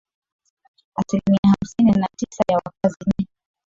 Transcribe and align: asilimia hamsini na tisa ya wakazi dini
asilimia 0.95 1.55
hamsini 1.59 2.01
na 2.01 2.07
tisa 2.17 2.43
ya 2.49 2.55
wakazi 2.65 2.97
dini 3.17 3.29